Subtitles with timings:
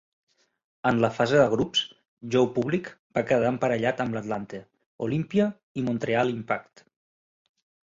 [0.91, 1.83] En la fase de grups,
[2.37, 4.63] Joe Public va quedar emparellat amb Atlante,
[5.09, 5.49] Olimpia
[5.83, 6.87] i Montreal Impact.